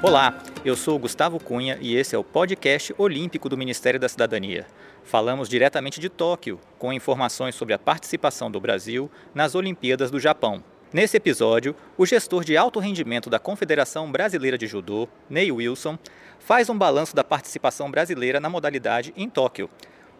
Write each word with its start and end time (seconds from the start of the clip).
Olá, 0.00 0.38
eu 0.64 0.76
sou 0.76 0.96
Gustavo 0.96 1.40
Cunha 1.40 1.76
e 1.80 1.96
esse 1.96 2.14
é 2.14 2.18
o 2.18 2.22
podcast 2.22 2.94
olímpico 2.96 3.48
do 3.48 3.58
Ministério 3.58 3.98
da 3.98 4.08
Cidadania. 4.08 4.64
Falamos 5.02 5.48
diretamente 5.48 5.98
de 5.98 6.08
Tóquio, 6.08 6.60
com 6.78 6.92
informações 6.92 7.56
sobre 7.56 7.74
a 7.74 7.80
participação 7.80 8.48
do 8.48 8.60
Brasil 8.60 9.10
nas 9.34 9.56
Olimpíadas 9.56 10.08
do 10.08 10.20
Japão. 10.20 10.62
Nesse 10.92 11.16
episódio, 11.16 11.74
o 11.96 12.06
gestor 12.06 12.44
de 12.44 12.56
alto 12.56 12.78
rendimento 12.78 13.28
da 13.28 13.40
Confederação 13.40 14.12
Brasileira 14.12 14.56
de 14.56 14.68
Judô, 14.68 15.08
Ney 15.28 15.50
Wilson, 15.50 15.98
faz 16.38 16.70
um 16.70 16.78
balanço 16.78 17.16
da 17.16 17.24
participação 17.24 17.90
brasileira 17.90 18.38
na 18.38 18.48
modalidade 18.48 19.12
em 19.16 19.28
Tóquio. 19.28 19.68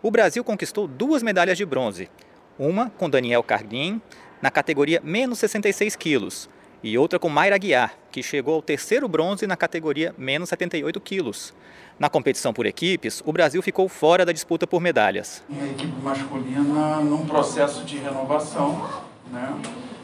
O 0.03 0.11
Brasil 0.11 0.43
conquistou 0.43 0.89
duas 0.89 1.23
medalhas 1.23 1.57
de 1.57 1.65
bronze, 1.65 2.11
uma 2.59 2.91
com 2.91 3.09
Daniel 3.09 3.45
Carguin, 3.45 4.03
na 4.43 4.51
categoria 4.51 5.01
menos 5.05 5.39
66 5.39 5.95
quilos, 5.95 6.51
e 6.83 6.97
outra 6.97 7.19
com 7.19 7.29
Mayra 7.29 7.59
Guiar, 7.59 7.95
que 8.11 8.23
chegou 8.23 8.55
ao 8.55 8.63
terceiro 8.63 9.09
bronze 9.09 9.47
na 9.47 9.57
categoria 9.57 10.15
menos 10.17 10.49
78 10.49 11.01
quilos. 11.01 11.53
Na 11.99 12.09
competição 12.09 12.53
por 12.53 12.65
equipes, 12.67 13.23
o 13.27 13.33
Brasil 13.33 13.61
ficou 13.61 13.89
fora 13.89 14.25
da 14.25 14.33
disputa 14.33 14.67
por 14.67 14.81
medalhas. 14.81 15.43
A 15.51 15.67
equipe 15.67 16.01
masculina 16.01 17.01
num 17.01 17.27
processo 17.27 17.85
de 17.85 17.99
renovação, 17.99 18.89
né? 19.33 19.61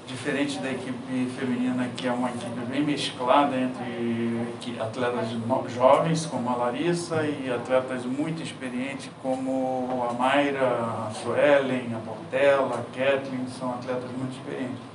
diferente 0.06 0.58
da 0.58 0.70
equipe 0.70 1.30
feminina, 1.38 1.88
que 1.96 2.06
é 2.06 2.12
uma 2.12 2.28
equipe 2.28 2.60
bem 2.68 2.82
mesclada 2.82 3.56
entre 3.56 4.80
atletas 4.80 5.28
jovens, 5.72 6.26
como 6.26 6.50
a 6.50 6.56
Larissa, 6.56 7.24
e 7.24 7.50
atletas 7.50 8.04
muito 8.04 8.42
experientes, 8.42 9.08
como 9.22 10.06
a 10.08 10.12
Mayra, 10.12 10.60
a 10.60 11.10
Suelen, 11.22 11.94
a 11.94 11.98
Portela, 11.98 12.74
a 12.74 12.96
Kathleen, 12.96 13.46
são 13.58 13.70
atletas 13.70 14.10
muito 14.10 14.36
experientes 14.36 14.93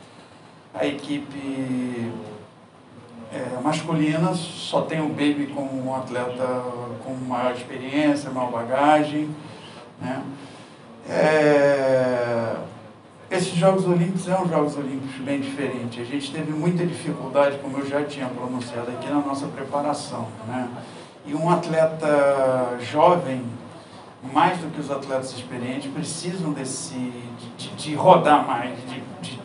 a 0.73 0.85
equipe 0.85 2.11
é, 3.31 3.61
masculina 3.61 4.33
só 4.33 4.81
tem 4.81 5.01
o 5.01 5.09
Baby 5.09 5.51
como 5.53 5.85
um 5.85 5.95
atleta 5.95 6.45
com 7.03 7.13
maior 7.27 7.53
experiência, 7.53 8.29
maior 8.31 8.51
bagagem. 8.51 9.29
Né? 10.01 10.23
É, 11.07 12.55
esses 13.29 13.53
Jogos 13.53 13.85
Olímpicos 13.85 14.23
são 14.23 14.47
Jogos 14.47 14.75
Olímpicos 14.77 15.15
bem 15.21 15.39
diferentes. 15.39 16.01
A 16.01 16.05
gente 16.05 16.31
teve 16.31 16.51
muita 16.51 16.85
dificuldade, 16.85 17.59
como 17.59 17.77
eu 17.77 17.87
já 17.87 18.03
tinha 18.03 18.27
pronunciado 18.27 18.89
aqui, 18.91 19.07
na 19.07 19.19
nossa 19.19 19.47
preparação. 19.47 20.27
Né? 20.47 20.67
E 21.25 21.35
um 21.35 21.49
atleta 21.49 22.77
jovem 22.81 23.43
mais 24.33 24.57
do 24.57 24.69
que 24.71 24.81
os 24.81 24.91
atletas 24.91 25.31
experientes, 25.31 25.91
precisam 25.91 26.51
desse, 26.51 26.93
de, 27.57 27.69
de 27.69 27.95
rodar 27.95 28.45
mais, 28.45 28.75
de, 28.89 28.98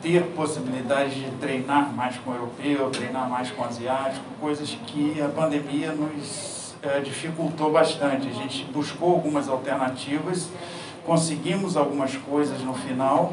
ter 0.05 0.23
possibilidade 0.37 1.19
de 1.19 1.31
treinar 1.39 1.91
mais 1.91 2.19
com 2.19 2.31
o 2.31 2.35
europeu, 2.35 2.91
treinar 2.91 3.27
mais 3.27 3.51
com 3.51 3.63
o 3.63 3.65
asiático, 3.65 4.23
coisas 4.39 4.77
que 4.87 5.19
a 5.23 5.29
pandemia 5.29 5.93
nos 5.93 6.75
é, 6.83 7.01
dificultou 7.01 7.73
bastante. 7.73 8.29
A 8.29 8.33
gente 8.33 8.65
buscou 8.67 9.15
algumas 9.15 9.49
alternativas, 9.49 10.51
conseguimos 11.07 11.75
algumas 11.75 12.15
coisas 12.17 12.61
no 12.61 12.75
final, 12.75 13.33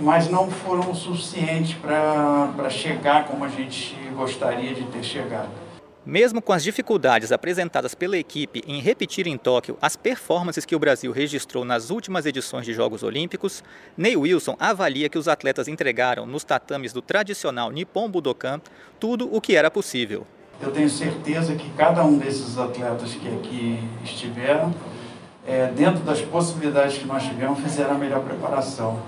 mas 0.00 0.30
não 0.30 0.50
foram 0.50 0.94
suficientes 0.94 1.74
para 1.74 2.70
chegar 2.70 3.26
como 3.26 3.44
a 3.44 3.48
gente 3.48 3.94
gostaria 4.16 4.74
de 4.74 4.84
ter 4.84 5.04
chegado. 5.04 5.69
Mesmo 6.10 6.42
com 6.42 6.52
as 6.52 6.64
dificuldades 6.64 7.30
apresentadas 7.30 7.94
pela 7.94 8.18
equipe 8.18 8.64
em 8.66 8.80
repetir 8.80 9.28
em 9.28 9.38
Tóquio 9.38 9.78
as 9.80 9.94
performances 9.94 10.64
que 10.64 10.74
o 10.74 10.78
Brasil 10.80 11.12
registrou 11.12 11.64
nas 11.64 11.88
últimas 11.88 12.26
edições 12.26 12.66
de 12.66 12.72
Jogos 12.72 13.04
Olímpicos, 13.04 13.62
Ney 13.96 14.16
Wilson 14.16 14.56
avalia 14.58 15.08
que 15.08 15.16
os 15.16 15.28
atletas 15.28 15.68
entregaram 15.68 16.26
nos 16.26 16.42
tatames 16.42 16.92
do 16.92 17.00
tradicional 17.00 17.70
Nippon 17.70 18.10
Budokan 18.10 18.60
tudo 18.98 19.32
o 19.32 19.40
que 19.40 19.54
era 19.54 19.70
possível. 19.70 20.26
Eu 20.60 20.72
tenho 20.72 20.90
certeza 20.90 21.54
que 21.54 21.70
cada 21.76 22.04
um 22.04 22.18
desses 22.18 22.58
atletas 22.58 23.14
que 23.14 23.28
aqui 23.28 23.78
estiveram, 24.02 24.74
é, 25.46 25.68
dentro 25.68 26.02
das 26.02 26.20
possibilidades 26.20 26.98
que 26.98 27.06
nós 27.06 27.22
tivemos, 27.22 27.60
fizeram 27.60 27.94
a 27.94 27.98
melhor 27.98 28.24
preparação. 28.24 29.00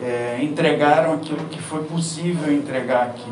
É, 0.00 0.38
entregaram 0.40 1.12
aquilo 1.12 1.44
que 1.50 1.60
foi 1.60 1.84
possível 1.84 2.50
entregar 2.50 3.02
aqui. 3.02 3.30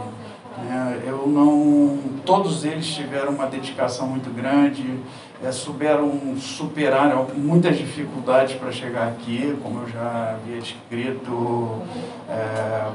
É, 0.59 1.11
eu 1.11 1.27
não, 1.27 1.99
todos 2.25 2.65
eles 2.65 2.87
tiveram 2.87 3.33
uma 3.33 3.47
dedicação 3.47 4.06
muito 4.06 4.34
grande, 4.34 4.99
é, 5.44 5.53
souberam 5.53 6.37
superar 6.39 7.15
muitas 7.37 7.77
dificuldades 7.77 8.55
para 8.56 8.72
chegar 8.72 9.09
aqui, 9.09 9.55
como 9.62 9.83
eu 9.83 9.89
já 9.89 10.34
havia 10.34 10.56
escrito, 10.56 11.83
é, 12.28 12.87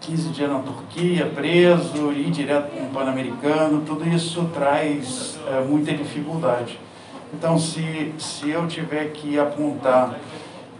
15 0.00 0.28
dias 0.30 0.50
na 0.50 0.58
Turquia, 0.58 1.26
preso, 1.26 2.12
ir 2.12 2.30
direto 2.30 2.70
para 2.70 2.82
um 2.82 2.88
Pan-Americano, 2.88 3.82
tudo 3.86 4.08
isso 4.08 4.50
traz 4.52 5.38
é, 5.46 5.60
muita 5.60 5.94
dificuldade. 5.94 6.80
Então, 7.32 7.58
se, 7.58 8.12
se 8.18 8.50
eu 8.50 8.66
tiver 8.66 9.12
que 9.12 9.38
apontar 9.38 10.18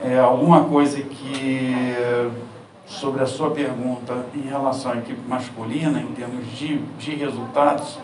é, 0.02 0.18
alguma 0.18 0.64
coisa 0.64 1.00
que 1.00 1.94
sobre 2.98 3.22
a 3.22 3.26
sua 3.26 3.50
pergunta 3.50 4.26
em 4.34 4.42
relação 4.42 4.92
à 4.92 4.96
equipe 4.96 5.20
masculina, 5.26 6.00
em 6.00 6.12
termos 6.12 6.46
de, 6.56 6.78
de 6.98 7.14
resultados, 7.14 7.98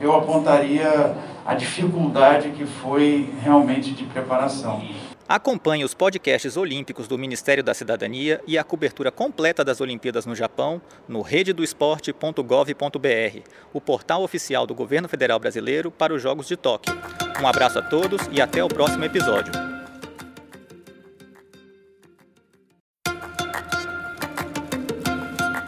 eu 0.00 0.14
apontaria 0.14 1.14
a 1.44 1.54
dificuldade 1.54 2.50
que 2.50 2.64
foi 2.64 3.28
realmente 3.42 3.92
de 3.92 4.04
preparação. 4.04 4.82
Acompanhe 5.28 5.84
os 5.84 5.92
podcasts 5.92 6.56
olímpicos 6.56 7.06
do 7.06 7.18
Ministério 7.18 7.62
da 7.62 7.74
Cidadania 7.74 8.40
e 8.46 8.56
a 8.56 8.64
cobertura 8.64 9.10
completa 9.10 9.62
das 9.62 9.78
Olimpíadas 9.78 10.24
no 10.24 10.34
Japão 10.34 10.80
no 11.06 11.20
rededoesporte.gov.br, 11.20 13.40
o 13.72 13.80
portal 13.80 14.22
oficial 14.22 14.66
do 14.66 14.74
Governo 14.74 15.06
Federal 15.06 15.38
Brasileiro 15.38 15.90
para 15.90 16.14
os 16.14 16.22
Jogos 16.22 16.48
de 16.48 16.56
Tóquio. 16.56 16.96
Um 17.42 17.46
abraço 17.46 17.78
a 17.78 17.82
todos 17.82 18.22
e 18.32 18.40
até 18.40 18.64
o 18.64 18.68
próximo 18.68 19.04
episódio. 19.04 19.67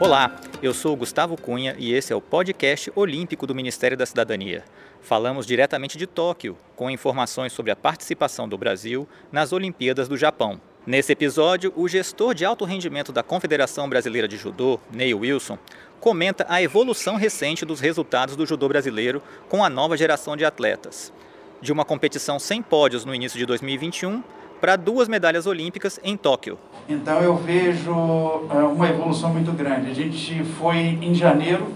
Olá, 0.00 0.34
eu 0.62 0.72
sou 0.72 0.96
Gustavo 0.96 1.36
Cunha 1.36 1.76
e 1.78 1.92
esse 1.92 2.10
é 2.10 2.16
o 2.16 2.22
podcast 2.22 2.90
olímpico 2.96 3.46
do 3.46 3.54
Ministério 3.54 3.98
da 3.98 4.06
Cidadania. 4.06 4.64
Falamos 5.02 5.44
diretamente 5.44 5.98
de 5.98 6.06
Tóquio, 6.06 6.56
com 6.74 6.90
informações 6.90 7.52
sobre 7.52 7.70
a 7.70 7.76
participação 7.76 8.48
do 8.48 8.56
Brasil 8.56 9.06
nas 9.30 9.52
Olimpíadas 9.52 10.08
do 10.08 10.16
Japão. 10.16 10.58
Nesse 10.86 11.12
episódio, 11.12 11.70
o 11.76 11.86
gestor 11.86 12.32
de 12.32 12.46
alto 12.46 12.64
rendimento 12.64 13.12
da 13.12 13.22
Confederação 13.22 13.90
Brasileira 13.90 14.26
de 14.26 14.38
Judô, 14.38 14.80
Neil 14.90 15.18
Wilson, 15.18 15.58
comenta 16.00 16.46
a 16.48 16.62
evolução 16.62 17.16
recente 17.16 17.66
dos 17.66 17.78
resultados 17.78 18.34
do 18.36 18.46
judô 18.46 18.68
brasileiro 18.68 19.22
com 19.50 19.62
a 19.62 19.68
nova 19.68 19.98
geração 19.98 20.34
de 20.34 20.46
atletas. 20.46 21.12
De 21.60 21.70
uma 21.70 21.84
competição 21.84 22.38
sem 22.38 22.62
pódios 22.62 23.04
no 23.04 23.14
início 23.14 23.38
de 23.38 23.44
2021 23.44 24.22
para 24.60 24.76
duas 24.76 25.08
medalhas 25.08 25.46
olímpicas 25.46 25.98
em 26.04 26.16
Tóquio. 26.16 26.58
Então 26.88 27.20
eu 27.20 27.36
vejo 27.36 27.90
uh, 27.90 28.72
uma 28.74 28.88
evolução 28.88 29.30
muito 29.30 29.52
grande. 29.52 29.90
A 29.90 29.94
gente 29.94 30.44
foi 30.44 30.76
em 30.76 31.14
janeiro 31.14 31.68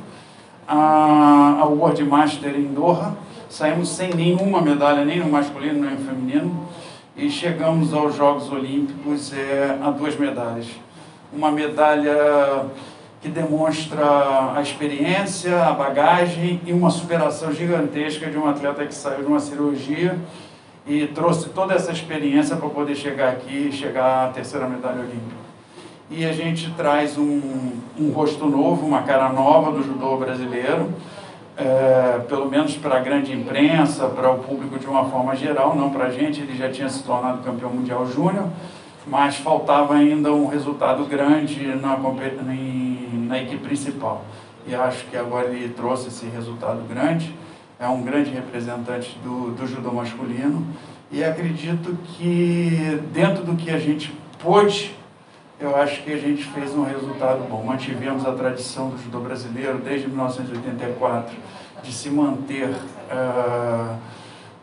ao 0.67 1.73
World 1.75 2.03
Master 2.05 2.55
em 2.55 2.73
Doha, 2.73 3.17
saímos 3.51 3.91
sem 3.91 4.15
nenhuma 4.15 4.61
medalha, 4.63 5.05
nem 5.05 5.21
no 5.21 5.29
masculino 5.31 5.83
nem 5.83 5.91
no 5.91 6.05
feminino, 6.05 6.69
e 7.17 7.31
chegamos 7.31 7.93
aos 7.93 8.17
Jogos 8.17 8.51
Olímpicos 8.51 9.33
é, 9.33 9.79
a 9.83 9.91
duas 9.91 10.17
medalhas. 10.17 10.67
Uma 11.33 11.51
medalha 11.51 12.67
que 13.21 13.29
demonstra 13.29 14.53
a 14.55 14.61
experiência, 14.61 15.63
a 15.65 15.73
bagagem 15.73 16.61
e 16.67 16.73
uma 16.73 16.91
superação 16.91 17.53
gigantesca 17.53 18.31
de 18.31 18.37
um 18.37 18.49
atleta 18.49 18.85
que 18.85 18.95
saiu 18.95 19.21
de 19.21 19.27
uma 19.27 19.41
cirurgia 19.41 20.19
e 20.87 21.07
trouxe 21.07 21.49
toda 21.49 21.75
essa 21.75 21.93
experiência 21.93 22.57
para 22.57 22.69
poder 22.69 22.95
chegar 22.95 23.31
aqui 23.31 23.69
e 23.69 23.73
chegar 23.73 24.27
à 24.27 24.29
terceira 24.29 24.69
medalha 24.69 25.01
olímpica. 25.01 25.45
E 26.11 26.25
a 26.25 26.33
gente 26.33 26.71
traz 26.73 27.17
um, 27.17 27.73
um 27.99 28.11
rosto 28.11 28.47
novo, 28.47 28.87
uma 28.87 29.03
cara 29.03 29.31
nova 29.31 29.73
do 29.73 29.83
judô 29.83 30.17
brasileiro, 30.19 30.93
é, 31.57 32.21
pelo 32.29 32.51
menos 32.51 32.77
para 32.77 32.97
a 32.97 33.01
grande 33.01 33.33
imprensa, 33.33 34.07
para 34.09 34.31
o 34.31 34.39
público 34.41 34.79
de 34.79 34.87
uma 34.87 35.05
forma 35.07 35.35
geral, 35.35 35.75
não 35.75 35.89
para 35.91 36.07
a 36.07 36.11
gente, 36.11 36.41
ele 36.41 36.57
já 36.57 36.71
tinha 36.71 36.89
se 36.89 37.03
tornado 37.03 37.43
campeão 37.43 37.71
mundial 37.71 38.07
júnior, 38.07 38.49
mas 39.07 39.37
faltava 39.37 39.95
ainda 39.95 40.33
um 40.33 40.47
resultado 40.47 41.05
grande 41.05 41.67
na, 41.77 41.97
na 41.97 43.41
equipe 43.41 43.63
principal. 43.65 44.25
E 44.67 44.75
acho 44.75 45.07
que 45.07 45.17
agora 45.17 45.49
ele 45.49 45.69
trouxe 45.71 46.09
esse 46.09 46.27
resultado 46.27 46.83
grande 46.89 47.35
é 47.79 47.89
um 47.89 48.03
grande 48.03 48.31
representante 48.31 49.19
do, 49.23 49.53
do 49.53 49.67
judô 49.67 49.93
masculino 49.93 50.67
e 51.11 51.23
acredito 51.23 51.97
que 52.05 53.01
dentro 53.13 53.45
do 53.45 53.57
que 53.57 53.71
a 53.71 53.79
gente 53.79 54.13
pôde, 54.39 54.95
eu 55.61 55.77
acho 55.77 56.03
que 56.03 56.13
a 56.13 56.19
gente 56.19 56.45
fez 56.45 56.75
um 56.75 56.85
resultado 56.85 57.49
bom. 57.49 57.63
Mantivemos 57.63 58.27
a 58.27 58.33
tradição 58.33 58.91
do 58.91 58.99
judô 58.99 59.21
brasileiro 59.21 59.79
desde 59.79 60.09
1984 60.09 61.37
de 61.83 61.93
se 61.93 62.11
manter 62.11 62.69
uh, 62.69 63.97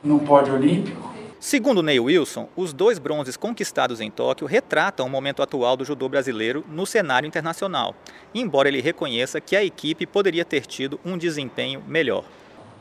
no 0.04 0.20
pódio 0.20 0.56
olímpico. 0.56 1.12
Segundo 1.40 1.82
Neil 1.82 2.04
Wilson, 2.04 2.48
os 2.56 2.72
dois 2.72 3.00
bronzes 3.00 3.36
conquistados 3.36 4.00
em 4.00 4.12
Tóquio 4.12 4.46
retratam 4.46 5.08
o 5.08 5.10
momento 5.10 5.42
atual 5.42 5.76
do 5.76 5.84
judô 5.84 6.08
brasileiro 6.08 6.64
no 6.70 6.86
cenário 6.86 7.26
internacional, 7.26 7.96
embora 8.34 8.68
ele 8.68 8.80
reconheça 8.80 9.42
que 9.42 9.56
a 9.56 9.64
equipe 9.64 10.06
poderia 10.06 10.46
ter 10.46 10.68
tido 10.68 11.00
um 11.04 11.18
desempenho 11.18 11.82
melhor. 11.88 12.24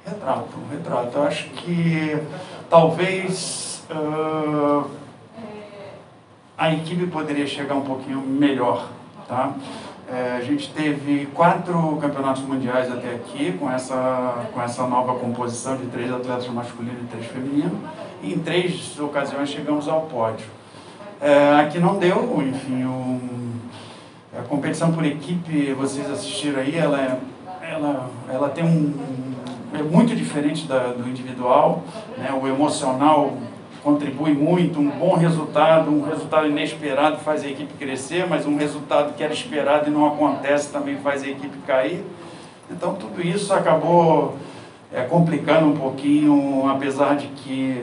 Retrato, 0.06 0.56
retrato. 0.70 1.16
Eu 1.16 1.22
acho 1.24 1.50
que 1.50 2.18
talvez 2.68 3.84
uh, 3.90 4.90
a 6.56 6.72
equipe 6.72 7.06
poderia 7.06 7.46
chegar 7.46 7.74
um 7.74 7.82
pouquinho 7.82 8.20
melhor, 8.20 8.88
tá? 9.28 9.54
É, 10.12 10.38
a 10.38 10.40
gente 10.42 10.72
teve 10.72 11.26
quatro 11.26 11.96
campeonatos 12.00 12.42
mundiais 12.42 12.90
até 12.90 13.14
aqui, 13.14 13.52
com 13.52 13.70
essa, 13.70 14.44
com 14.52 14.60
essa 14.60 14.84
nova 14.84 15.14
composição 15.14 15.76
de 15.76 15.86
três 15.86 16.12
atletas 16.12 16.48
masculinos 16.48 17.02
e 17.02 17.06
três 17.06 17.26
femininos. 17.26 17.78
E 18.20 18.34
em 18.34 18.38
três 18.40 18.98
ocasiões 18.98 19.50
chegamos 19.50 19.86
ao 19.88 20.02
pódio. 20.02 20.46
É, 21.20 21.60
aqui 21.60 21.78
não 21.78 21.96
deu, 21.96 22.42
enfim, 22.42 22.84
um, 22.84 23.52
a 24.36 24.42
competição 24.42 24.92
por 24.92 25.04
equipe, 25.04 25.72
vocês 25.74 26.10
assistiram 26.10 26.60
aí, 26.60 26.76
ela, 26.76 27.00
é, 27.00 27.70
ela, 27.70 28.10
ela 28.28 28.48
tem 28.48 28.64
um, 28.64 28.92
é 29.80 29.82
muito 29.82 30.14
diferente 30.14 30.66
da, 30.66 30.88
do 30.88 31.08
individual, 31.08 31.82
né? 32.18 32.30
o 32.38 32.46
emocional 32.46 33.32
contribui 33.82 34.34
muito, 34.34 34.78
um 34.78 34.90
bom 34.90 35.14
resultado, 35.14 35.90
um 35.90 36.02
resultado 36.02 36.46
inesperado 36.46 37.16
faz 37.18 37.42
a 37.42 37.48
equipe 37.48 37.72
crescer, 37.78 38.26
mas 38.28 38.44
um 38.44 38.56
resultado 38.56 39.14
que 39.14 39.22
era 39.22 39.32
esperado 39.32 39.88
e 39.88 39.90
não 39.90 40.06
acontece 40.06 40.70
também 40.70 40.96
faz 40.98 41.22
a 41.22 41.28
equipe 41.28 41.56
cair. 41.66 42.04
Então 42.70 42.94
tudo 42.94 43.26
isso 43.26 43.54
acabou 43.54 44.36
é, 44.92 45.02
complicando 45.02 45.66
um 45.66 45.76
pouquinho, 45.76 46.68
apesar 46.68 47.16
de 47.16 47.28
que 47.28 47.82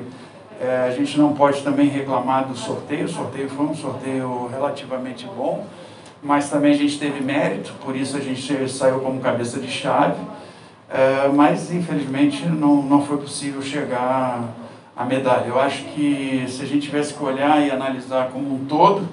é, 0.62 0.86
a 0.88 0.92
gente 0.92 1.18
não 1.18 1.34
pode 1.34 1.64
também 1.64 1.88
reclamar 1.88 2.48
do 2.48 2.56
sorteio, 2.56 3.06
o 3.06 3.10
sorteio 3.10 3.50
foi 3.50 3.66
um 3.66 3.76
sorteio 3.76 4.48
relativamente 4.52 5.26
bom, 5.26 5.66
mas 6.22 6.48
também 6.48 6.74
a 6.74 6.78
gente 6.78 7.00
teve 7.00 7.24
mérito, 7.24 7.74
por 7.84 7.96
isso 7.96 8.16
a 8.18 8.20
gente 8.20 8.70
saiu 8.70 9.00
como 9.00 9.20
cabeça 9.20 9.60
de 9.60 9.68
chave, 9.68 10.18
é, 10.90 11.28
mas 11.28 11.72
infelizmente 11.72 12.46
não, 12.46 12.82
não 12.82 13.06
foi 13.06 13.18
possível 13.18 13.62
chegar 13.62 14.56
a 14.96 15.06
medalha. 15.06 15.48
Eu 15.48 15.60
acho 15.60 15.84
que 15.86 16.46
se 16.48 16.64
a 16.64 16.66
gente 16.66 16.88
tivesse 16.88 17.14
que 17.14 17.24
olhar 17.24 17.66
e 17.66 17.70
analisar 17.70 18.30
como 18.32 18.56
um 18.56 18.66
todo, 18.66 19.08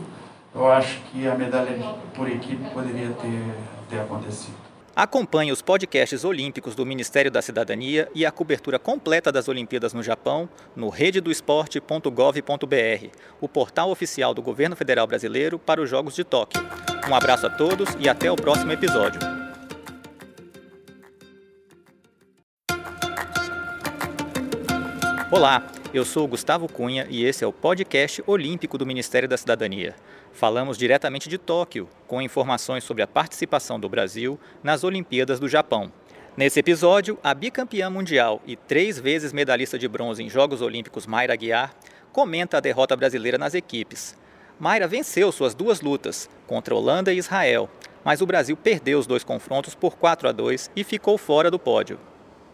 eu 0.55 0.71
acho 0.71 1.01
que 1.11 1.27
a 1.27 1.35
medalha 1.35 1.77
por 2.15 2.31
equipe 2.31 2.71
poderia 2.71 3.11
ter, 3.11 3.55
ter 3.91 4.01
acontecido. 4.01 4.65
Acompanhe 4.97 5.51
os 5.51 5.61
podcasts 5.61 6.25
olímpicos 6.25 6.77
do 6.77 6.87
Ministério 6.87 7.29
da 7.29 7.43
Cidadania 7.43 8.09
e 8.15 8.25
a 8.25 8.31
cobertura 8.31 8.79
completa 8.79 9.33
das 9.33 9.49
Olimpíadas 9.49 9.93
no 9.93 10.05
Japão 10.05 10.49
no 10.77 10.89
rededoesporte.gov.br, 10.89 13.09
o 13.41 13.49
portal 13.49 13.91
oficial 13.91 14.33
do 14.33 14.41
Governo 14.41 14.77
Federal 14.77 15.09
Brasileiro 15.09 15.59
para 15.59 15.83
os 15.83 15.91
Jogos 15.91 16.15
de 16.15 16.23
Tóquio. 16.23 16.65
Um 17.11 17.15
abraço 17.15 17.49
a 17.49 17.51
todos 17.51 17.89
e 17.99 18.09
até 18.09 18.31
o 18.31 18.37
próximo 18.37 18.71
episódio. 18.71 19.34
Olá, 25.37 25.67
eu 25.93 26.05
sou 26.05 26.29
Gustavo 26.29 26.73
Cunha 26.73 27.09
e 27.11 27.25
esse 27.25 27.43
é 27.43 27.47
o 27.47 27.53
podcast 27.53 28.23
olímpico 28.25 28.79
do 28.79 28.87
Ministério 28.87 29.29
da 29.29 29.37
Cidadania. 29.37 29.97
Falamos 30.33 30.79
diretamente 30.79 31.29
de 31.29 31.39
Tóquio, 31.39 31.89
com 32.07 32.23
informações 32.23 32.85
sobre 32.85 33.03
a 33.03 33.07
participação 33.09 33.81
do 33.81 33.89
Brasil 33.89 34.39
nas 34.63 34.85
Olimpíadas 34.85 35.41
do 35.41 35.49
Japão. 35.49 35.91
Nesse 36.37 36.61
episódio, 36.61 37.19
a 37.21 37.35
bicampeã 37.35 37.91
mundial 37.91 38.41
e 38.47 38.55
três 38.55 38.97
vezes 38.97 39.33
medalhista 39.33 39.77
de 39.77 39.89
bronze 39.89 40.23
em 40.23 40.31
Jogos 40.31 40.63
Olímpicos 40.63 41.05
Mayra 41.05 41.33
Aguiar 41.33 41.75
comenta 42.13 42.59
a 42.59 42.61
derrota 42.61 42.95
brasileira 42.95 43.37
nas 43.37 43.55
equipes. 43.55 44.17
Mayra 44.57 44.87
venceu 44.87 45.33
suas 45.33 45.53
duas 45.53 45.81
lutas, 45.81 46.31
contra 46.47 46.77
Holanda 46.77 47.13
e 47.13 47.19
Israel, 47.19 47.69
mas 48.05 48.21
o 48.21 48.27
Brasil 48.27 48.57
perdeu 48.57 49.01
os 49.01 49.07
dois 49.07 49.25
confrontos 49.25 49.75
por 49.75 49.97
4 49.97 50.29
a 50.29 50.33
2 50.33 50.71
e 50.77 50.85
ficou 50.85 51.19
fora 51.19 51.51
do 51.51 51.59
pódio. 51.59 51.99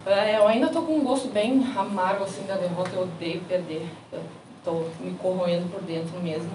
É, 0.07 0.39
eu 0.39 0.49
ainda 0.49 0.69
tô 0.69 0.81
com 0.83 0.95
um 0.97 1.05
gosto 1.05 1.29
bem 1.29 1.63
amargo 1.77 2.25
assim 2.25 2.45
da 2.47 2.55
derrota, 2.55 2.91
eu 2.95 3.03
odeio 3.03 3.43
perder. 3.43 3.87
Eu 4.11 4.23
tô 4.65 4.85
me 4.99 5.13
corroendo 5.15 5.69
por 5.71 5.83
dentro 5.83 6.19
mesmo. 6.21 6.51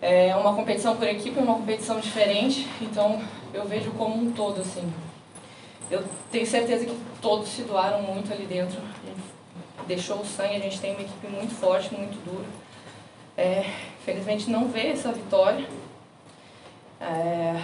É 0.00 0.34
uma 0.36 0.54
competição 0.54 0.96
por 0.96 1.08
equipe, 1.08 1.38
é 1.38 1.42
uma 1.42 1.54
competição 1.54 1.98
diferente, 1.98 2.68
então 2.80 3.20
eu 3.52 3.64
vejo 3.66 3.90
como 3.92 4.16
um 4.16 4.30
todo 4.30 4.60
assim. 4.60 4.92
Eu 5.90 6.04
tenho 6.30 6.46
certeza 6.46 6.84
que 6.84 6.96
todos 7.20 7.48
se 7.48 7.62
doaram 7.62 8.02
muito 8.02 8.32
ali 8.32 8.46
dentro. 8.46 8.80
Deixou 9.86 10.18
o 10.18 10.26
sangue, 10.26 10.56
a 10.56 10.60
gente 10.60 10.80
tem 10.80 10.92
uma 10.92 11.02
equipe 11.02 11.26
muito 11.26 11.54
forte, 11.54 11.94
muito 11.94 12.22
dura. 12.24 12.46
É, 13.36 13.64
felizmente 14.04 14.50
não 14.50 14.68
vê 14.68 14.88
essa 14.88 15.10
vitória. 15.12 15.66
É, 17.00 17.60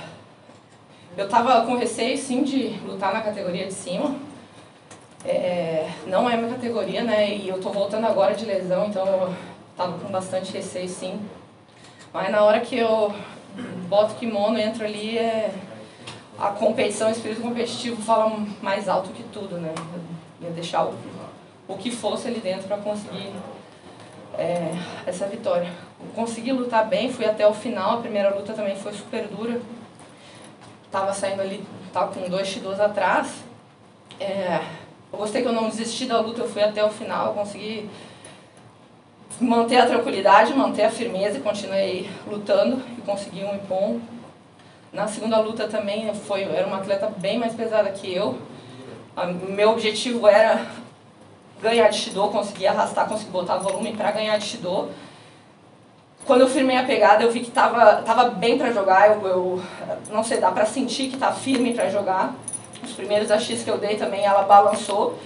eu 1.16 1.26
estava 1.26 1.64
com 1.66 1.76
receio 1.76 2.18
sim 2.18 2.42
de 2.42 2.68
lutar 2.84 3.12
na 3.12 3.20
categoria 3.20 3.66
de 3.66 3.74
cima, 3.74 4.16
é, 5.24 5.88
não 6.06 6.28
é 6.28 6.36
minha 6.36 6.50
categoria, 6.50 7.02
né? 7.02 7.34
E 7.34 7.48
eu 7.48 7.60
tô 7.60 7.70
voltando 7.70 8.06
agora 8.06 8.34
de 8.34 8.44
lesão, 8.44 8.86
então 8.86 9.06
eu 9.06 9.34
tava 9.76 9.98
com 9.98 10.10
bastante 10.10 10.52
receio, 10.52 10.88
sim. 10.88 11.20
Mas 12.12 12.30
na 12.30 12.42
hora 12.42 12.60
que 12.60 12.76
eu 12.76 13.14
boto 13.88 14.14
kimono, 14.16 14.58
entro 14.58 14.84
ali, 14.84 15.16
é, 15.16 15.52
a 16.38 16.48
competição, 16.48 17.08
o 17.08 17.12
espírito 17.12 17.40
competitivo 17.40 18.02
fala 18.02 18.44
mais 18.60 18.88
alto 18.88 19.10
que 19.10 19.22
tudo, 19.24 19.58
né? 19.58 19.72
Eu 20.40 20.48
ia 20.48 20.54
deixar 20.54 20.84
o, 20.84 20.94
o 21.68 21.76
que 21.76 21.90
fosse 21.90 22.26
ali 22.28 22.40
dentro 22.40 22.66
para 22.66 22.78
conseguir 22.78 23.32
é, 24.36 24.72
essa 25.06 25.26
vitória. 25.26 25.70
consegui 26.14 26.52
lutar 26.52 26.86
bem, 26.88 27.12
fui 27.12 27.24
até 27.24 27.46
o 27.46 27.54
final, 27.54 27.98
a 27.98 28.00
primeira 28.00 28.34
luta 28.34 28.52
também 28.52 28.76
foi 28.76 28.92
super 28.92 29.26
dura. 29.28 29.60
Tava 30.90 31.12
saindo 31.12 31.40
ali, 31.40 31.64
tava 31.92 32.12
com 32.12 32.28
dois 32.28 32.48
x 32.48 32.80
atrás. 32.80 33.32
É, 34.20 34.60
eu 35.12 35.18
gostei 35.18 35.42
que 35.42 35.48
eu 35.48 35.52
não 35.52 35.68
desisti 35.68 36.06
da 36.06 36.20
luta, 36.20 36.40
eu 36.40 36.48
fui 36.48 36.62
até 36.62 36.82
o 36.84 36.88
final, 36.88 37.28
eu 37.28 37.32
consegui 37.34 37.88
manter 39.38 39.76
a 39.76 39.86
tranquilidade, 39.86 40.54
manter 40.54 40.84
a 40.84 40.90
firmeza 40.90 41.38
e 41.38 41.40
continuei 41.40 42.10
lutando 42.26 42.82
e 42.96 43.02
consegui 43.02 43.44
um 43.44 43.54
ipom. 43.56 44.00
Na 44.92 45.06
segunda 45.06 45.38
luta 45.38 45.68
também 45.68 46.12
foi, 46.14 46.42
era 46.42 46.66
uma 46.66 46.78
atleta 46.78 47.12
bem 47.18 47.38
mais 47.38 47.54
pesada 47.54 47.90
que 47.90 48.12
eu. 48.12 48.38
meu 49.48 49.70
objetivo 49.70 50.26
era 50.26 50.66
ganhar 51.60 51.88
de 51.88 51.96
Shido, 51.96 52.28
conseguir 52.28 52.66
arrastar, 52.66 53.08
conseguir 53.08 53.30
botar 53.30 53.58
volume 53.58 53.94
para 53.94 54.10
ganhar 54.12 54.38
de 54.38 54.44
Shido. 54.44 54.88
Quando 56.24 56.42
eu 56.42 56.48
firmei 56.48 56.76
a 56.76 56.84
pegada, 56.84 57.22
eu 57.22 57.30
vi 57.30 57.40
que 57.40 57.50
tava, 57.50 57.96
tava 58.02 58.30
bem 58.30 58.56
para 58.56 58.70
jogar, 58.70 59.10
eu, 59.10 59.26
eu, 59.26 59.62
não 60.10 60.22
sei, 60.22 60.38
dá 60.38 60.50
para 60.52 60.64
sentir 60.64 61.08
que 61.08 61.16
tá 61.16 61.32
firme 61.32 61.74
para 61.74 61.88
jogar 61.90 62.34
os 62.82 62.92
primeiros 62.92 63.30
AX 63.30 63.62
que 63.62 63.70
eu 63.70 63.78
dei 63.78 63.96
também, 63.96 64.24
ela 64.24 64.42
balançou. 64.42 65.18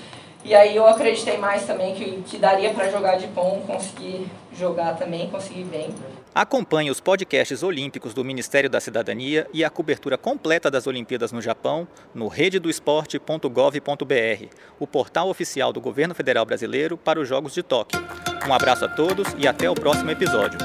E 0.45 0.55
aí 0.55 0.77
eu 0.77 0.87
acreditei 0.87 1.39
mais 1.39 1.67
também 1.67 1.95
que, 1.95 2.23
que 2.23 2.39
daria 2.39 2.73
para 2.73 2.89
jogar 2.89 3.17
de 3.17 3.27
bom, 3.27 3.65
conseguir 3.67 4.31
jogar 4.57 4.97
também, 4.97 5.29
conseguir 5.29 5.65
bem. 5.65 5.93
Acompanhe 6.33 6.89
os 6.89 7.01
podcasts 7.01 7.65
olímpicos 7.65 8.15
do 8.15 8.25
Ministério 8.25 8.71
da 8.71 8.79
Cidadania 8.79 9.49
e 9.53 9.65
a 9.65 9.71
cobertura 9.71 10.17
completa 10.17 10.71
das 10.71 10.87
Olimpíadas 10.87 11.33
no 11.33 11.41
Japão 11.41 11.89
no 12.15 12.29
rededoesporte.gov.br, 12.29 14.45
o 14.79 14.87
portal 14.87 15.29
oficial 15.29 15.73
do 15.73 15.81
Governo 15.81 16.15
Federal 16.15 16.45
Brasileiro 16.45 16.97
para 16.97 17.19
os 17.19 17.27
Jogos 17.27 17.53
de 17.53 17.65
Tóquio. 17.65 18.01
Um 18.47 18.55
abraço 18.55 18.85
a 18.85 18.89
todos 18.89 19.35
e 19.37 19.49
até 19.49 19.69
o 19.69 19.75
próximo 19.75 20.13
episódio. 20.13 20.61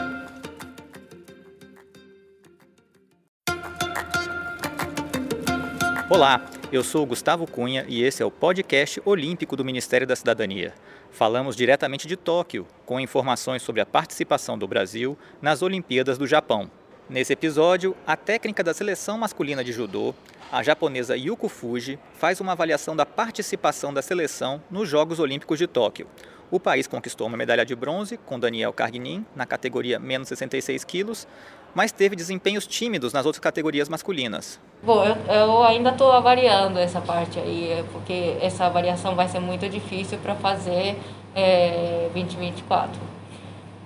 Olá! 6.08 6.61
Eu 6.72 6.86
sou 6.86 7.06
Gustavo 7.06 7.46
Cunha 7.46 7.86
e 7.90 8.02
esse 8.02 8.24
é 8.24 8.26
o 8.26 8.32
podcast 8.32 9.02
olímpico 9.04 9.58
do 9.58 9.66
Ministério 9.66 10.08
da 10.08 10.16
Cidadania. 10.16 10.74
Falamos 11.12 11.54
diretamente 11.54 12.08
de 12.08 12.16
Tóquio, 12.16 12.66
com 12.86 12.98
informações 12.98 13.62
sobre 13.62 13.82
a 13.82 13.86
participação 13.86 14.58
do 14.58 14.66
Brasil 14.66 15.18
nas 15.42 15.62
Olimpíadas 15.62 16.18
do 16.18 16.26
Japão. 16.26 16.72
Nesse 17.10 17.34
episódio, 17.34 17.94
a 18.08 18.16
técnica 18.16 18.64
da 18.64 18.74
seleção 18.74 19.18
masculina 19.18 19.66
de 19.66 19.74
judô, 19.74 20.16
a 20.50 20.64
japonesa 20.64 21.18
Yuko 21.18 21.50
Fuji, 21.50 22.00
faz 22.14 22.40
uma 22.40 22.54
avaliação 22.54 22.96
da 22.96 23.06
participação 23.06 23.94
da 23.94 24.02
seleção 24.02 24.64
nos 24.72 24.88
Jogos 24.88 25.20
Olímpicos 25.20 25.60
de 25.60 25.68
Tóquio. 25.68 26.08
O 26.50 26.60
país 26.60 26.88
conquistou 26.88 27.28
uma 27.28 27.38
medalha 27.38 27.66
de 27.66 27.76
bronze 27.76 28.16
com 28.18 28.40
Daniel 28.40 28.72
Carguinin 28.72 29.26
na 29.34 29.46
categoria 29.46 30.00
menos 30.00 30.30
66 30.30 30.86
quilos, 30.86 31.28
mas 31.74 31.92
teve 31.92 32.16
desempenhos 32.16 32.68
tímidos 32.68 33.14
nas 33.14 33.26
outras 33.26 33.40
categorias 33.40 33.90
masculinas. 33.90 34.60
Bom, 34.84 35.04
eu, 35.04 35.16
eu 35.34 35.64
ainda 35.64 35.92
estou 35.92 36.12
avaliando 36.12 36.80
essa 36.80 37.00
parte 37.02 37.40
aí, 37.40 37.72
é 37.72 37.84
porque 37.92 38.38
essa 38.42 38.66
avaliação 38.66 39.16
vai 39.16 39.28
ser 39.28 39.40
muito 39.40 39.68
difícil 39.70 40.18
para 40.18 40.36
fazer 40.36 40.98
é, 41.36 42.10
2024. 42.14 43.00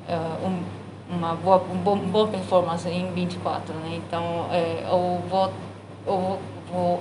É, 0.08 0.16
um, 0.46 0.64
uma 1.10 1.36
boa, 1.36 1.64
um 1.72 1.78
bom, 1.78 1.98
boa 1.98 2.28
performance 2.28 2.88
em 2.88 3.12
24, 3.14 3.74
né? 3.76 4.02
Então, 4.08 4.48
é, 4.52 4.86
eu 4.90 5.22
vou, 5.30 5.54
eu 6.08 6.18
vou 6.18 6.40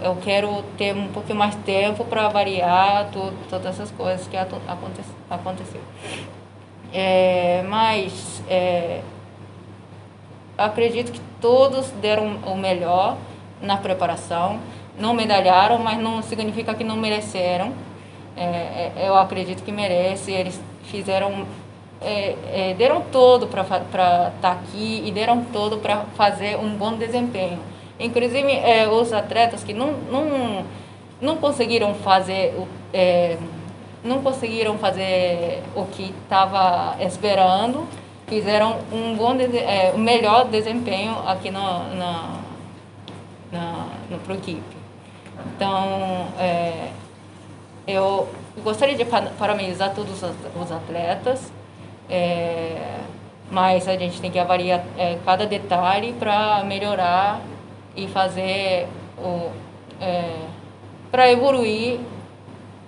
eu 0.03 0.17
quero 0.23 0.63
ter 0.77 0.95
um 0.95 1.09
pouquinho 1.09 1.39
mais 1.39 1.55
tempo 1.57 2.05
para 2.05 2.27
avaliar 2.27 3.11
tudo, 3.11 3.35
todas 3.49 3.67
essas 3.67 3.91
coisas 3.91 4.27
que 4.29 4.37
aconteceu. 4.37 5.15
aconteceu. 5.29 5.81
É, 6.93 7.65
mas 7.69 8.43
é, 8.49 9.01
acredito 10.57 11.13
que 11.13 11.21
todos 11.41 11.91
deram 12.01 12.37
o 12.47 12.57
melhor 12.57 13.17
na 13.61 13.77
preparação. 13.77 14.59
Não 14.99 15.13
medalharam, 15.13 15.79
mas 15.79 15.99
não 15.99 16.23
significa 16.23 16.75
que 16.75 16.85
não 16.85 16.97
mereceram. 16.97 17.73
é, 18.37 18.93
é 18.97 19.09
eu 19.09 19.17
acredito 19.17 19.63
que 19.63 19.73
merece. 19.73 20.33
Eles 20.33 20.61
fizeram, 20.85 21.47
é, 22.01 22.37
é 22.53 22.75
deram 22.77 23.03
todo 23.13 23.47
para 23.47 23.63
estar 23.63 24.33
tá 24.41 24.53
aqui 24.53 25.03
e 25.05 25.11
deram 25.11 25.45
todo 25.53 25.79
para 25.79 26.05
fazer 26.17 26.57
um 26.57 26.77
bom 26.77 26.95
desempenho. 26.95 27.59
Inclusive, 27.99 28.53
é, 28.53 28.89
os 28.89 29.13
atletas 29.13 29.63
que 29.65 29.73
não, 29.73 29.93
não, 30.11 30.65
não 31.21 31.37
conseguiram 31.37 31.95
fazer 31.95 32.55
não 34.05 34.21
conseguiram 34.23 34.77
fazer 34.77 35.63
o 35.75 35.87
que 35.87 36.15
estava 36.23 36.95
esperando, 37.03 37.89
fizeram 38.35 38.81
um 38.93 39.15
bom 39.15 39.37
é, 39.39 39.93
o 39.95 39.99
melhor 39.99 40.47
desempenho 40.47 41.17
aqui 41.25 41.53
no, 41.53 41.61
na, 41.95 42.41
na, 43.53 43.87
no 44.11 44.35
Equipe. 44.35 44.77
Então, 45.55 46.27
é, 46.37 46.89
eu 47.87 48.29
gostaria 48.65 48.97
de 48.97 49.05
parabenizar 49.05 49.95
todos 49.95 50.21
os 50.21 50.73
atletas, 50.73 51.53
é, 52.11 52.99
mas 53.53 53.87
a 53.87 53.97
gente 53.97 54.21
tem 54.21 54.33
que 54.33 54.39
avaliar 54.39 54.85
é, 54.99 55.17
cada 55.25 55.47
detalhe 55.47 56.13
para 56.15 56.65
melhorar 56.65 57.41
e 57.95 58.09
fazer 58.09 58.89
o 59.17 59.53
é, 60.01 60.35
para 61.09 61.31
evoluir 61.31 62.01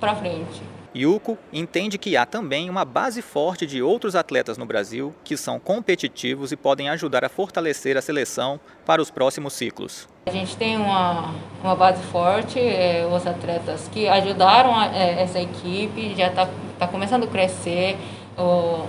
para 0.00 0.17
frente. 0.17 0.61
Yuko 0.97 1.37
entende 1.53 1.99
que 1.99 2.17
há 2.17 2.25
também 2.25 2.71
uma 2.71 2.85
base 2.85 3.21
forte 3.21 3.67
de 3.67 3.83
outros 3.83 4.17
atletas 4.17 4.57
no 4.57 4.65
Brasil 4.65 5.15
que 5.23 5.37
são 5.37 5.61
competitivos 5.61 6.53
e 6.53 6.57
podem 6.57 6.88
ajudar 6.88 7.25
a 7.25 7.29
fortalecer 7.29 7.97
a 7.97 8.03
seleção 8.03 8.59
para 8.87 9.03
os 9.03 9.11
próximos 9.11 9.53
ciclos. 9.53 10.09
A 10.26 10.31
gente 10.31 10.57
tem 10.57 10.76
uma, 10.76 11.35
uma 11.62 11.76
base 11.76 12.03
forte, 12.05 12.59
é, 12.59 13.07
os 13.11 13.26
atletas 13.26 13.88
que 13.93 14.09
ajudaram 14.09 14.75
a, 14.75 14.87
é, 14.87 15.23
essa 15.23 15.38
equipe, 15.38 16.15
já 16.17 16.29
está 16.29 16.49
tá 16.79 16.88
começando 16.88 17.25
a 17.25 17.26
crescer. 17.26 17.97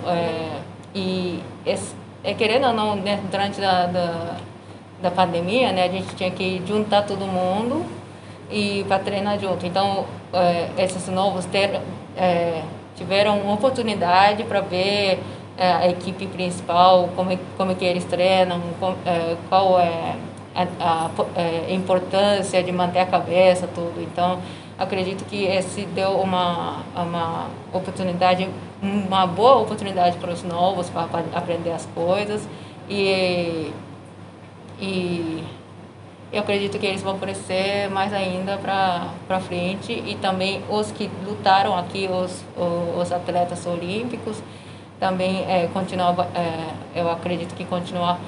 é, 0.08 0.62
e 0.96 1.44
é, 2.24 2.34
querendo 2.34 2.68
ou 2.68 2.74
não, 2.74 2.96
né, 2.96 3.20
durante 3.30 3.64
a 3.64 3.86
da, 3.86 4.38
da 5.02 5.12
pandemia, 5.12 5.72
né, 5.72 5.84
a 5.84 5.90
gente 5.90 6.16
tinha 6.16 6.32
que 6.32 6.62
juntar 6.66 7.04
todo 7.04 7.26
mundo 7.26 7.86
e 8.50 8.86
para 8.88 9.00
treinar 9.00 9.40
junto. 9.40 9.66
Então, 9.66 10.06
é, 10.34 10.70
esses 10.84 11.08
novos 11.10 11.46
ter, 11.46 11.82
é, 12.16 12.62
tiveram 12.96 13.40
uma 13.40 13.54
oportunidade 13.54 14.44
para 14.44 14.62
ver 14.62 15.20
é, 15.58 15.72
a 15.72 15.88
equipe 15.90 16.28
principal, 16.28 17.10
como, 17.16 17.38
como 17.58 17.76
que 17.76 17.86
eles 17.86 18.06
treinam, 18.06 18.62
com, 18.80 18.96
é, 19.06 19.36
qual 19.50 19.80
é 19.80 20.16
a, 20.56 20.64
a, 20.80 21.10
é, 21.36 21.74
importância 21.74 22.62
de 22.64 22.72
manter 22.72 23.00
a 23.00 23.06
cabeça, 23.06 23.68
tudo. 23.68 24.02
Então, 24.02 24.40
acredito 24.78 25.26
que 25.26 25.46
esse 25.46 25.82
deu 25.88 26.12
uma, 26.12 26.84
uma 26.96 27.48
oportunidade, 27.74 28.48
uma 28.82 29.26
boa 29.26 29.58
oportunidade 29.58 30.18
para 30.18 30.32
os 30.32 30.44
novos 30.44 30.90
para 30.90 31.08
aprender 31.34 31.72
as 31.72 31.88
coisas 31.88 32.48
e, 32.90 33.72
e 34.80 35.44
eu 36.32 36.42
acredito 36.42 36.78
que 36.78 36.86
eles 36.86 37.02
vão 37.02 37.18
crescer 37.18 37.90
mais 37.90 38.14
ainda 38.14 38.58
para 38.58 39.40
frente 39.40 39.92
e 39.94 40.16
também 40.16 40.62
os 40.70 40.92
que 40.92 41.10
lutaram 41.26 41.78
aqui, 41.78 42.10
os, 42.10 42.44
os 43.00 43.12
atletas 43.12 43.66
olímpicos, 43.66 44.42
também 45.00 45.46
é, 45.48 45.68
continuar, 45.74 46.16
é, 46.36 47.00
eu 47.00 47.10
acredito 47.10 47.56
que 47.56 47.64
continuar 47.64 48.20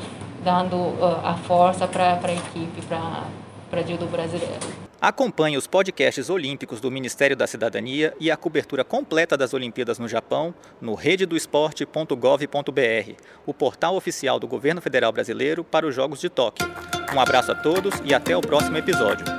dando 0.44 0.76
uh, 0.76 1.20
a 1.24 1.34
força 1.34 1.88
para 1.88 2.14
a 2.14 2.32
equipe, 2.32 2.82
para 2.88 3.80
a 3.80 3.82
judo 3.82 4.10
brasileiro. 4.10 4.89
Acompanhe 5.02 5.58
os 5.58 5.66
podcasts 5.66 6.30
olímpicos 6.30 6.82
do 6.82 6.92
Ministério 6.92 7.34
da 7.34 7.48
Cidadania 7.48 8.14
e 8.20 8.30
a 8.30 8.36
cobertura 8.36 8.84
completa 8.84 9.38
das 9.38 9.54
Olimpíadas 9.54 9.98
no 9.98 10.10
Japão 10.10 10.54
no 10.82 10.94
rededoesporte.gov.br, 10.94 13.14
o 13.46 13.54
portal 13.54 13.96
oficial 13.96 14.38
do 14.40 14.48
Governo 14.48 14.82
Federal 14.82 15.14
Brasileiro 15.14 15.64
para 15.64 15.88
os 15.88 15.96
Jogos 15.96 16.20
de 16.20 16.28
Tóquio. 16.28 16.70
Um 17.16 17.20
abraço 17.20 17.54
a 17.54 17.56
todos 17.56 17.94
e 18.04 18.14
até 18.14 18.36
o 18.36 18.42
próximo 18.42 18.78
episódio. 18.78 19.39